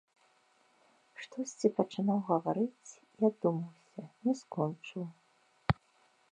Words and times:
Штосьці 1.25 1.67
пачынаў 1.81 2.19
гаварыць 2.31 2.91
і 2.95 3.19
адумаўся, 3.31 4.03
не 4.25 4.33
скончыў. 4.43 5.03